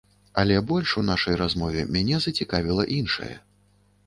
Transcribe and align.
Але 0.43 0.55
больш 0.71 0.93
у 1.01 1.03
нашай 1.09 1.37
размове 1.43 1.83
мяне 1.99 2.17
зацікавіла 2.25 2.89
іншае. 2.97 3.31